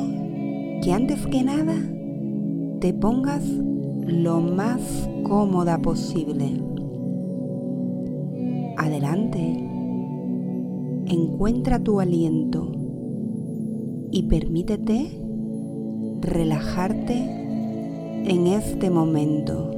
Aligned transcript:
que 0.83 0.91
antes 0.91 1.25
que 1.27 1.43
nada 1.43 1.75
te 2.81 2.93
pongas 2.93 3.41
lo 4.05 4.41
más 4.41 4.81
cómoda 5.23 5.81
posible. 5.81 6.61
Adelante, 8.77 9.39
encuentra 11.05 11.79
tu 11.79 12.01
aliento 12.01 12.73
y 14.11 14.23
permítete 14.23 15.21
relajarte 16.19 17.13
en 18.25 18.47
este 18.47 18.89
momento. 18.89 19.71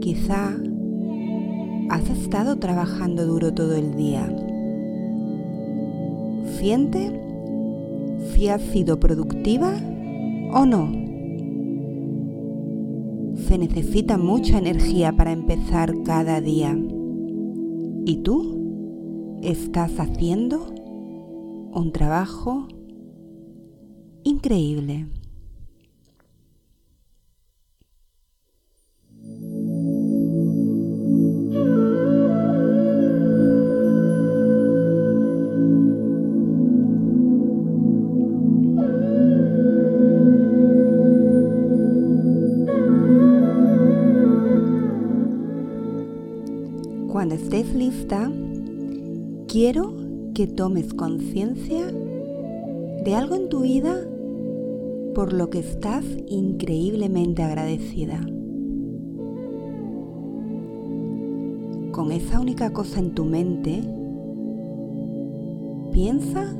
Quizá 0.00 0.58
has 1.90 2.08
estado 2.10 2.58
trabajando 2.58 3.26
duro 3.26 3.52
todo 3.52 3.74
el 3.74 3.96
día. 3.96 4.26
Siente 6.58 7.20
si 8.32 8.48
has 8.48 8.62
sido 8.62 9.00
productiva 9.00 9.74
o 10.52 10.66
no. 10.66 10.92
Se 13.46 13.56
necesita 13.56 14.18
mucha 14.18 14.58
energía 14.58 15.12
para 15.12 15.32
empezar 15.32 15.94
cada 16.04 16.40
día. 16.40 16.76
¿Y 18.04 18.16
tú 18.18 19.38
estás 19.42 19.98
haciendo 19.98 20.66
un 21.72 21.92
trabajo 21.92 22.68
increíble? 24.24 25.06
Cuando 47.08 47.36
estés 47.36 47.74
lista, 47.74 48.30
quiero 49.46 49.96
que 50.34 50.46
tomes 50.46 50.92
conciencia 50.92 51.86
de 51.86 53.14
algo 53.14 53.34
en 53.34 53.48
tu 53.48 53.60
vida 53.62 53.96
por 55.14 55.32
lo 55.32 55.48
que 55.48 55.60
estás 55.60 56.04
increíblemente 56.26 57.42
agradecida. 57.42 58.20
Con 61.92 62.12
esa 62.12 62.40
única 62.40 62.74
cosa 62.74 63.00
en 63.00 63.14
tu 63.14 63.24
mente, 63.24 63.82
piensa 65.92 66.54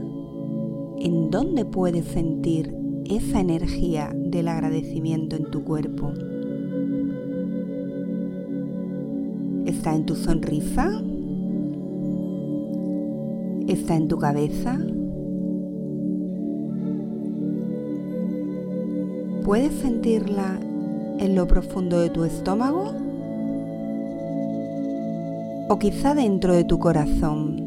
en 0.98 1.30
dónde 1.30 1.66
puedes 1.66 2.06
sentir 2.06 2.74
esa 3.04 3.40
energía 3.40 4.16
del 4.16 4.48
agradecimiento 4.48 5.36
en 5.36 5.50
tu 5.50 5.62
cuerpo. 5.62 6.14
¿Está 9.88 9.96
en 9.96 10.04
tu 10.04 10.16
sonrisa? 10.16 10.86
¿Está 13.68 13.96
en 13.96 14.06
tu 14.06 14.18
cabeza? 14.18 14.78
¿Puedes 19.44 19.72
sentirla 19.80 20.60
en 21.18 21.34
lo 21.34 21.48
profundo 21.48 22.00
de 22.00 22.10
tu 22.10 22.24
estómago? 22.24 22.92
¿O 25.70 25.78
quizá 25.78 26.14
dentro 26.14 26.52
de 26.52 26.64
tu 26.64 26.78
corazón? 26.78 27.57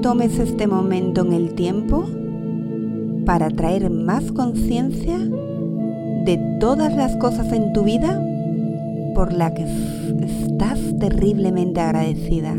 Tomes 0.00 0.38
este 0.38 0.66
momento 0.66 1.22
en 1.22 1.32
el 1.32 1.54
tiempo 1.54 2.04
para 3.26 3.50
traer 3.50 3.90
más 3.90 4.30
conciencia 4.30 5.18
de 5.18 6.56
todas 6.60 6.94
las 6.94 7.16
cosas 7.16 7.52
en 7.52 7.72
tu 7.72 7.82
vida 7.82 8.22
por 9.14 9.32
las 9.32 9.52
que 9.52 9.66
estás 10.24 10.78
terriblemente 11.00 11.80
agradecida. 11.80 12.54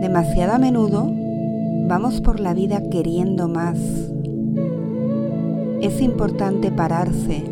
Demasiado 0.00 0.52
a 0.52 0.58
menudo 0.58 1.10
vamos 1.88 2.20
por 2.20 2.38
la 2.38 2.52
vida 2.52 2.82
queriendo 2.90 3.48
más. 3.48 3.78
Es 5.80 6.00
importante 6.02 6.70
pararse 6.70 7.44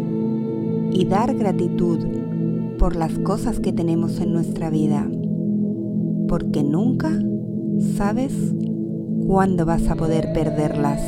y 0.93 1.06
dar 1.06 1.34
gratitud 1.34 2.00
por 2.78 2.97
las 2.97 3.19
cosas 3.21 3.60
que 3.60 3.72
tenemos 3.72 4.21
en 4.21 4.33
nuestra 4.33 4.69
vida 4.69 5.09
porque 6.37 6.65
nunca 6.65 7.12
sabes 7.97 8.33
cuándo 9.25 9.65
vas 9.65 9.89
a 9.89 9.95
poder 9.95 10.33
perderlas. 10.33 11.01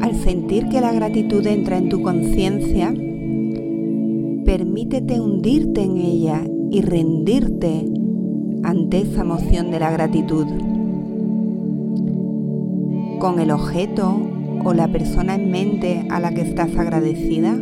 Al 0.00 0.14
sentir 0.14 0.70
que 0.70 0.80
la 0.80 0.92
gratitud 0.92 1.46
entra 1.46 1.76
en 1.76 1.90
tu 1.90 2.00
conciencia, 2.00 2.94
permítete 4.56 5.20
hundirte 5.20 5.82
en 5.82 5.98
ella 5.98 6.42
y 6.70 6.80
rendirte 6.80 7.84
ante 8.62 9.02
esa 9.02 9.20
emoción 9.20 9.70
de 9.70 9.78
la 9.78 9.90
gratitud. 9.90 10.46
Con 13.18 13.38
el 13.38 13.50
objeto 13.50 14.16
o 14.64 14.72
la 14.72 14.88
persona 14.88 15.34
en 15.34 15.50
mente 15.50 16.06
a 16.08 16.20
la 16.20 16.32
que 16.32 16.40
estás 16.40 16.74
agradecida, 16.74 17.54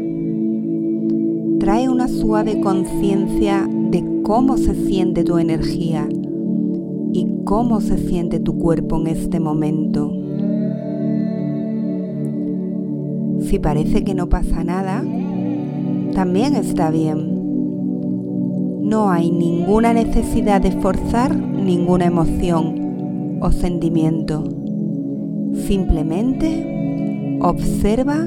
trae 1.58 1.88
una 1.88 2.06
suave 2.06 2.60
conciencia 2.60 3.68
de 3.90 4.22
cómo 4.22 4.56
se 4.56 4.76
siente 4.86 5.24
tu 5.24 5.38
energía 5.38 6.08
y 7.12 7.26
cómo 7.42 7.80
se 7.80 7.98
siente 7.98 8.38
tu 8.38 8.56
cuerpo 8.56 9.00
en 9.00 9.08
este 9.08 9.40
momento. 9.40 10.12
Si 13.40 13.58
parece 13.58 14.04
que 14.04 14.14
no 14.14 14.28
pasa 14.28 14.62
nada, 14.62 15.04
también 16.14 16.56
está 16.56 16.90
bien. 16.90 17.44
No 18.82 19.10
hay 19.10 19.30
ninguna 19.30 19.92
necesidad 19.92 20.60
de 20.60 20.70
forzar 20.70 21.34
ninguna 21.34 22.06
emoción 22.06 23.38
o 23.40 23.50
sentimiento. 23.50 24.44
Simplemente 25.66 27.38
observa 27.40 28.26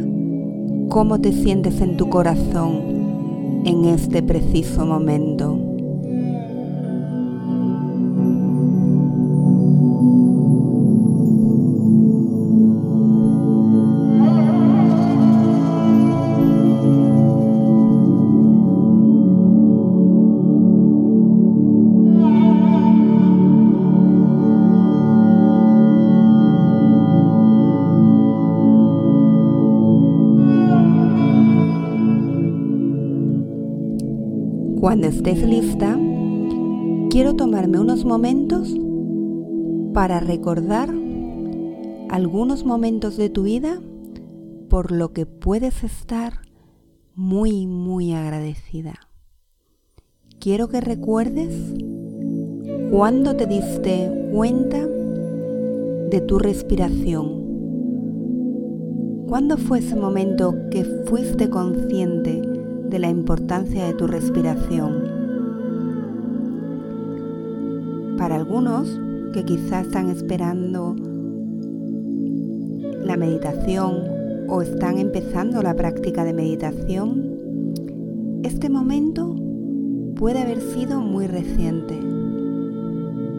cómo 0.89 1.19
te 1.19 1.31
sientes 1.31 1.81
en 1.81 1.97
tu 1.97 2.09
corazón 2.09 3.61
en 3.65 3.85
este 3.85 4.21
preciso 4.21 4.85
momento. 4.85 5.66
Cuando 34.97 35.15
estés 35.15 35.47
lista, 35.47 35.95
quiero 37.11 37.35
tomarme 37.35 37.79
unos 37.79 38.03
momentos 38.03 38.75
para 39.93 40.19
recordar 40.19 40.89
algunos 42.09 42.65
momentos 42.65 43.15
de 43.15 43.29
tu 43.29 43.43
vida 43.43 43.79
por 44.71 44.91
lo 44.91 45.13
que 45.13 45.27
puedes 45.27 45.83
estar 45.83 46.39
muy, 47.13 47.67
muy 47.67 48.13
agradecida. 48.13 48.95
Quiero 50.39 50.67
que 50.67 50.81
recuerdes 50.81 51.53
cuándo 52.89 53.35
te 53.35 53.45
diste 53.45 54.31
cuenta 54.33 54.83
de 54.83 56.21
tu 56.25 56.39
respiración. 56.39 57.45
¿Cuándo 59.27 59.59
fue 59.59 59.77
ese 59.77 59.95
momento 59.95 60.55
que 60.71 60.83
fuiste 61.05 61.51
consciente 61.51 62.46
de 62.89 62.99
la 62.99 63.09
importancia 63.09 63.85
de 63.85 63.93
tu 63.93 64.07
respiración? 64.07 65.03
Para 68.17 68.35
algunos 68.35 68.99
que 69.33 69.45
quizás 69.45 69.87
están 69.87 70.09
esperando 70.09 70.95
la 73.03 73.17
meditación 73.17 74.03
o 74.47 74.61
están 74.61 74.97
empezando 74.97 75.61
la 75.61 75.75
práctica 75.75 76.23
de 76.23 76.33
meditación, 76.33 78.41
este 78.43 78.69
momento 78.69 79.35
puede 80.15 80.39
haber 80.39 80.61
sido 80.61 81.01
muy 81.01 81.27
reciente. 81.27 81.99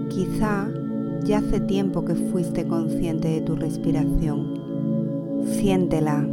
Quizá 0.08 0.68
ya 1.24 1.38
hace 1.38 1.60
tiempo 1.60 2.04
que 2.04 2.14
fuiste 2.14 2.66
consciente 2.66 3.28
de 3.28 3.40
tu 3.40 3.56
respiración. 3.56 4.58
Siéntela. 5.44 6.26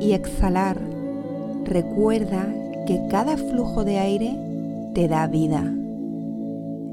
Y 0.00 0.12
exhalar, 0.12 0.78
recuerda 1.64 2.46
que 2.86 3.00
cada 3.10 3.36
flujo 3.36 3.84
de 3.84 3.98
aire 3.98 4.38
te 4.94 5.08
da 5.08 5.26
vida. 5.26 5.74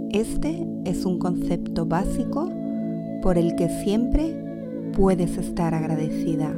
Este 0.10 0.66
es 0.84 1.06
un 1.06 1.20
concepto 1.20 1.86
básico 1.86 2.50
por 3.22 3.38
el 3.38 3.56
que 3.56 3.70
siempre 3.70 4.36
puedes 4.94 5.38
estar 5.38 5.76
agradecida. 5.76 6.56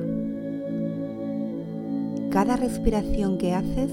Cada 2.29 2.55
respiración 2.55 3.37
que 3.37 3.53
haces 3.53 3.91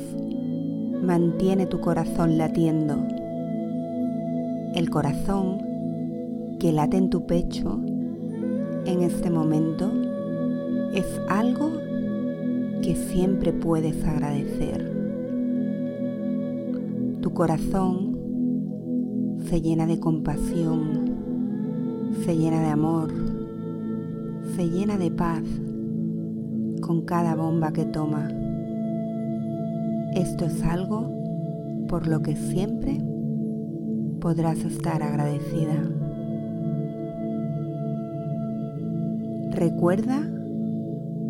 mantiene 1.03 1.67
tu 1.67 1.81
corazón 1.81 2.39
latiendo. 2.39 2.97
El 4.73 4.89
corazón 4.89 5.59
que 6.61 6.71
late 6.71 6.97
en 6.97 7.11
tu 7.11 7.27
pecho 7.27 7.81
en 8.87 9.03
este 9.03 9.31
momento 9.31 9.91
es 10.95 11.07
algo 11.29 11.84
que 12.85 12.95
siempre 12.95 13.55
puedes 13.55 14.05
agradecer. 14.05 14.93
Tu 17.23 17.33
corazón 17.33 19.39
se 19.49 19.63
llena 19.63 19.87
de 19.87 19.99
compasión, 19.99 21.15
se 22.27 22.37
llena 22.37 22.61
de 22.61 22.69
amor, 22.69 23.11
se 24.55 24.69
llena 24.69 24.99
de 24.99 25.11
paz 25.11 25.45
con 26.83 27.07
cada 27.07 27.35
bomba 27.35 27.73
que 27.73 27.87
toma. 27.87 28.29
Esto 30.15 30.45
es 30.45 30.63
algo 30.63 31.11
por 31.89 32.07
lo 32.07 32.21
que 32.21 32.37
siempre 32.37 33.01
podrás 34.21 34.59
estar 34.59 35.03
agradecida. 35.03 35.91
Recuerda 39.53 40.29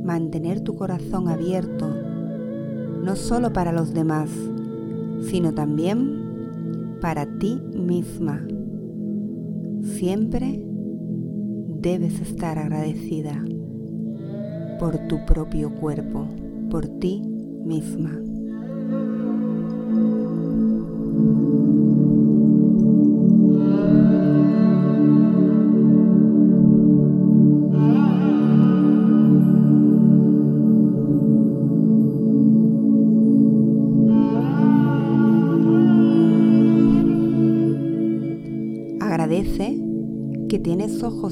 mantener 0.05 0.61
tu 0.61 0.75
corazón 0.75 1.29
abierto, 1.29 1.89
no 3.03 3.17
solo 3.17 3.53
para 3.53 3.73
los 3.73 3.95
demás, 3.95 4.31
sino 5.23 5.53
también 5.53 6.99
para 7.01 7.27
ti 7.39 7.61
misma. 7.75 8.47
Siempre 9.83 10.65
debes 11.81 12.21
estar 12.21 12.59
agradecida 12.59 13.45
por 14.79 14.99
tu 15.09 15.25
propio 15.27 15.75
cuerpo, 15.75 16.27
por 16.71 16.87
ti 16.87 17.23
misma. 17.65 18.21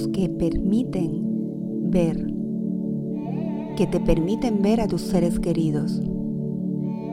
Que 0.09 0.29
permiten 0.29 1.91
ver, 1.91 2.33
que 3.77 3.87
te 3.87 4.01
permiten 4.01 4.63
ver 4.63 4.81
a 4.81 4.89
tus 4.89 5.03
seres 5.03 5.39
queridos, 5.39 6.01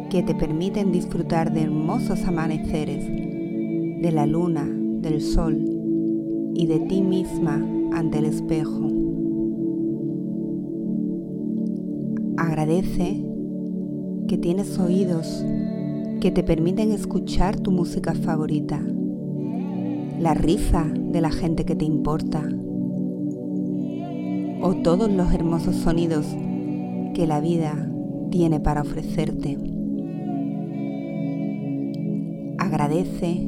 que 0.09 0.23
te 0.23 0.35
permiten 0.35 0.91
disfrutar 0.91 1.53
de 1.53 1.63
hermosos 1.63 2.23
amaneceres, 2.25 3.05
de 3.07 4.11
la 4.11 4.25
luna, 4.25 4.67
del 5.01 5.21
sol 5.21 5.63
y 6.55 6.67
de 6.67 6.79
ti 6.81 7.01
misma 7.01 7.63
ante 7.93 8.19
el 8.19 8.25
espejo. 8.25 8.87
Agradece 12.37 13.25
que 14.27 14.37
tienes 14.37 14.79
oídos 14.79 15.45
que 16.21 16.31
te 16.31 16.43
permiten 16.43 16.91
escuchar 16.91 17.59
tu 17.59 17.71
música 17.71 18.13
favorita 18.13 18.81
la 20.19 20.33
risa 20.33 20.91
de 20.93 21.21
la 21.21 21.31
gente 21.31 21.63
que 21.63 21.75
te 21.75 21.85
importa 21.85 22.43
o 24.61 24.75
todos 24.75 25.11
los 25.11 25.33
hermosos 25.33 25.75
sonidos 25.75 26.25
que 27.13 27.25
la 27.27 27.39
vida 27.39 27.89
tiene 28.29 28.59
para 28.59 28.81
ofrecerte. 28.81 29.57
Agradece 32.57 33.47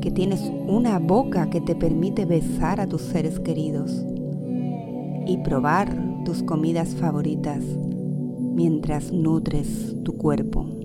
que 0.00 0.10
tienes 0.10 0.40
una 0.66 0.98
boca 0.98 1.50
que 1.50 1.60
te 1.60 1.74
permite 1.74 2.24
besar 2.24 2.80
a 2.80 2.86
tus 2.86 3.02
seres 3.02 3.38
queridos 3.40 4.04
y 5.26 5.36
probar 5.38 5.94
tus 6.24 6.42
comidas 6.42 6.94
favoritas 6.94 7.62
mientras 8.54 9.12
nutres 9.12 9.94
tu 10.02 10.16
cuerpo. 10.16 10.79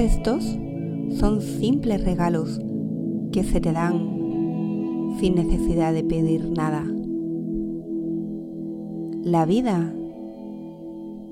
Estos 0.00 0.42
son 1.18 1.42
simples 1.42 2.02
regalos 2.02 2.58
que 3.32 3.44
se 3.44 3.60
te 3.60 3.70
dan 3.72 5.16
sin 5.20 5.34
necesidad 5.34 5.92
de 5.92 6.02
pedir 6.02 6.50
nada. 6.50 6.84
La 9.22 9.44
vida 9.44 9.94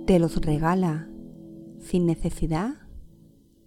te 0.04 0.18
los 0.18 0.36
regala 0.42 1.08
sin 1.78 2.04
necesidad 2.04 2.74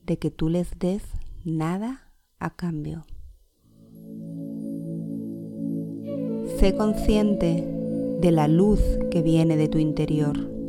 de 0.05 0.20
que 0.20 0.29
tú 0.29 0.50
les 0.50 0.77
des 0.77 1.01
nada 1.43 2.12
a 2.38 2.55
cambio. 2.55 3.05
Sé 6.60 6.75
consciente 6.75 7.67
de 8.22 8.31
la 8.31 8.48
luz 8.48 8.81
que 9.10 9.24
viene 9.24 9.58
de 9.58 9.67
tu 9.67 9.79
interior. 9.79 10.60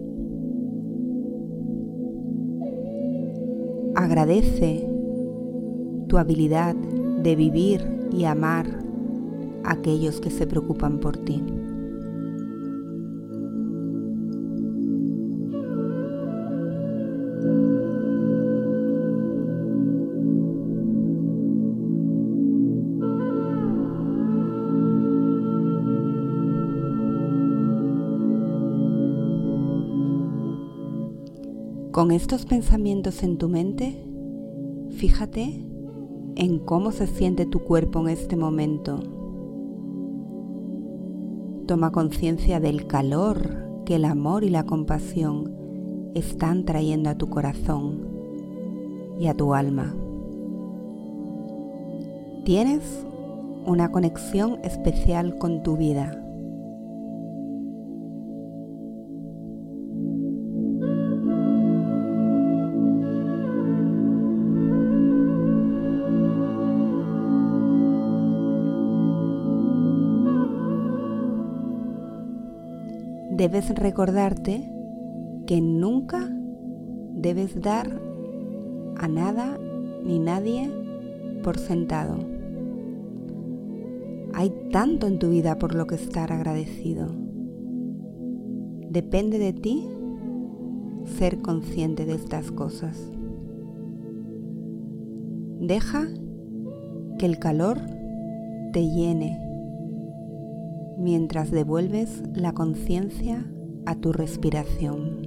Agradece 4.12 4.86
tu 6.06 6.18
habilidad 6.18 6.74
de 6.74 7.34
vivir 7.34 7.80
y 8.12 8.26
amar 8.26 8.66
a 9.64 9.72
aquellos 9.72 10.20
que 10.20 10.28
se 10.28 10.46
preocupan 10.46 10.98
por 10.98 11.16
ti. 11.16 11.42
Con 32.02 32.10
estos 32.10 32.46
pensamientos 32.46 33.22
en 33.22 33.38
tu 33.38 33.48
mente, 33.48 33.96
fíjate 34.96 35.64
en 36.34 36.58
cómo 36.58 36.90
se 36.90 37.06
siente 37.06 37.46
tu 37.46 37.60
cuerpo 37.60 38.00
en 38.00 38.08
este 38.08 38.34
momento. 38.34 38.98
Toma 41.68 41.92
conciencia 41.92 42.58
del 42.58 42.88
calor 42.88 43.84
que 43.86 43.94
el 43.94 44.04
amor 44.04 44.42
y 44.42 44.50
la 44.50 44.66
compasión 44.66 45.54
están 46.16 46.64
trayendo 46.64 47.08
a 47.08 47.14
tu 47.14 47.30
corazón 47.30 48.04
y 49.20 49.28
a 49.28 49.34
tu 49.34 49.54
alma. 49.54 49.94
Tienes 52.44 52.82
una 53.64 53.92
conexión 53.92 54.58
especial 54.64 55.38
con 55.38 55.62
tu 55.62 55.76
vida. 55.76 56.21
Debes 73.34 73.70
recordarte 73.70 74.70
que 75.46 75.62
nunca 75.62 76.28
debes 77.14 77.58
dar 77.62 77.88
a 78.98 79.08
nada 79.08 79.58
ni 80.04 80.18
nadie 80.18 80.70
por 81.42 81.56
sentado. 81.56 82.18
Hay 84.34 84.52
tanto 84.70 85.06
en 85.06 85.18
tu 85.18 85.30
vida 85.30 85.58
por 85.58 85.74
lo 85.74 85.86
que 85.86 85.94
estar 85.94 86.30
agradecido. 86.30 87.08
Depende 88.90 89.38
de 89.38 89.54
ti 89.54 89.88
ser 91.16 91.38
consciente 91.38 92.04
de 92.04 92.16
estas 92.16 92.52
cosas. 92.52 93.00
Deja 95.58 96.06
que 97.18 97.24
el 97.24 97.38
calor 97.38 97.78
te 98.74 98.90
llene 98.90 99.51
mientras 101.02 101.50
devuelves 101.50 102.22
la 102.32 102.52
conciencia 102.52 103.44
a 103.86 103.96
tu 103.96 104.12
respiración. 104.12 105.22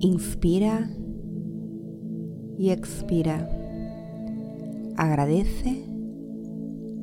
Inspira 0.00 0.90
y 2.58 2.70
expira. 2.70 3.48
Agradece 4.96 5.84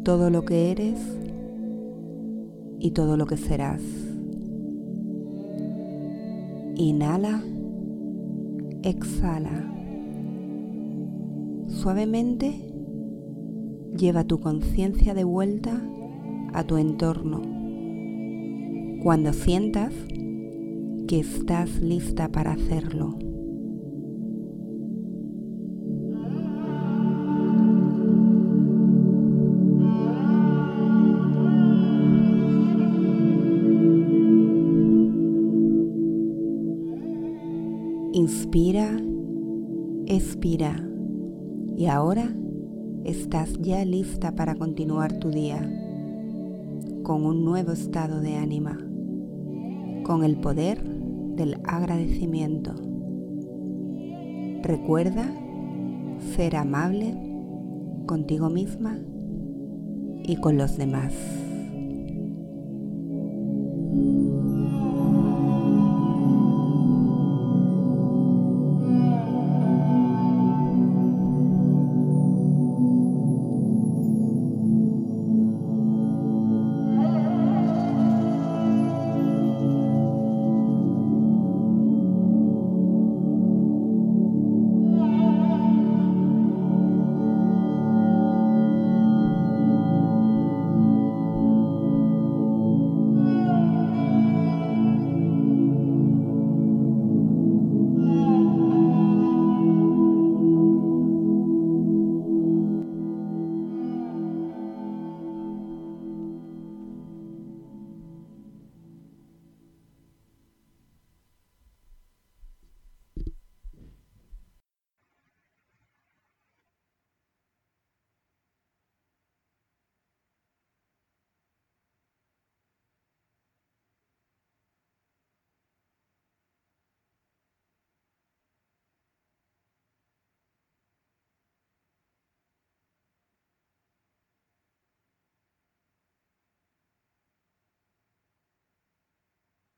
todo 0.03 0.29
lo 0.29 0.45
que 0.45 0.71
eres 0.71 1.24
y 2.85 2.91
todo 2.91 3.17
lo 3.17 3.25
que 3.25 3.35
serás. 3.35 3.81
Inhala, 6.75 7.43
exhala. 8.83 9.73
Suavemente 11.65 12.53
lleva 13.97 14.23
tu 14.23 14.39
conciencia 14.39 15.15
de 15.15 15.23
vuelta 15.23 15.81
a 16.53 16.63
tu 16.63 16.77
entorno. 16.77 17.41
Cuando 19.01 19.33
sientas 19.33 19.91
que 21.07 21.21
estás 21.21 21.79
lista 21.81 22.31
para 22.31 22.51
hacerlo. 22.51 23.17
Inspira, 38.25 38.89
expira 40.07 40.83
y 41.77 41.85
ahora 41.85 42.35
estás 43.03 43.53
ya 43.61 43.85
lista 43.85 44.35
para 44.35 44.55
continuar 44.55 45.19
tu 45.19 45.29
día 45.29 45.61
con 47.03 47.23
un 47.23 47.45
nuevo 47.45 47.71
estado 47.71 48.21
de 48.21 48.37
ánima, 48.37 48.79
con 50.01 50.23
el 50.23 50.37
poder 50.37 50.83
del 51.35 51.59
agradecimiento. 51.65 52.73
Recuerda 54.63 55.31
ser 56.35 56.55
amable 56.55 57.15
contigo 58.07 58.49
misma 58.49 58.97
y 60.23 60.37
con 60.37 60.57
los 60.57 60.77
demás. 60.77 61.13